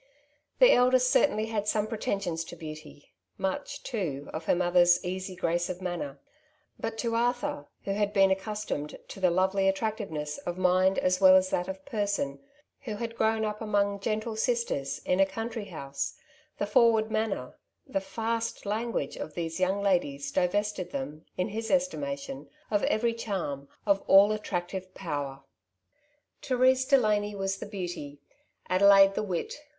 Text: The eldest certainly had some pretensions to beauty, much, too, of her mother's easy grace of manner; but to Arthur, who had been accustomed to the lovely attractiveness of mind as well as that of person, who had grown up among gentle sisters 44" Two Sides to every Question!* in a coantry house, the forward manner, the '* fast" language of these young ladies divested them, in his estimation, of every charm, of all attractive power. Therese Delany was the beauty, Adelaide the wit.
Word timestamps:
The 0.57 0.71
eldest 0.71 1.11
certainly 1.11 1.45
had 1.45 1.67
some 1.67 1.85
pretensions 1.85 2.43
to 2.45 2.55
beauty, 2.55 3.13
much, 3.37 3.83
too, 3.83 4.31
of 4.33 4.45
her 4.45 4.55
mother's 4.55 5.05
easy 5.05 5.35
grace 5.35 5.69
of 5.69 5.79
manner; 5.79 6.19
but 6.79 6.97
to 6.97 7.13
Arthur, 7.13 7.67
who 7.83 7.91
had 7.91 8.11
been 8.11 8.31
accustomed 8.31 8.97
to 9.09 9.19
the 9.19 9.29
lovely 9.29 9.67
attractiveness 9.69 10.39
of 10.39 10.57
mind 10.57 10.97
as 10.97 11.21
well 11.21 11.35
as 11.35 11.51
that 11.51 11.67
of 11.67 11.85
person, 11.85 12.39
who 12.79 12.95
had 12.95 13.15
grown 13.15 13.45
up 13.45 13.61
among 13.61 13.99
gentle 13.99 14.35
sisters 14.35 14.67
44" 14.71 14.83
Two 14.83 14.85
Sides 14.85 15.03
to 15.03 15.03
every 15.03 15.13
Question!* 15.13 15.13
in 15.13 15.19
a 15.19 15.31
coantry 15.31 15.71
house, 15.91 16.13
the 16.57 16.65
forward 16.65 17.11
manner, 17.11 17.55
the 17.85 18.01
'* 18.01 18.01
fast" 18.01 18.65
language 18.65 19.17
of 19.17 19.35
these 19.35 19.59
young 19.59 19.83
ladies 19.83 20.31
divested 20.31 20.89
them, 20.89 21.25
in 21.37 21.49
his 21.49 21.69
estimation, 21.69 22.49
of 22.71 22.81
every 22.85 23.13
charm, 23.13 23.69
of 23.85 24.01
all 24.07 24.31
attractive 24.31 24.95
power. 24.95 25.43
Therese 26.41 26.85
Delany 26.85 27.35
was 27.35 27.57
the 27.59 27.67
beauty, 27.67 28.19
Adelaide 28.67 29.13
the 29.13 29.21
wit. 29.21 29.53